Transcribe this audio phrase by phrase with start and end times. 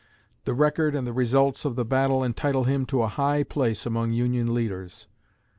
[0.45, 4.13] The record and the results of the battle entitle him to a high place among
[4.13, 5.07] Union leaders.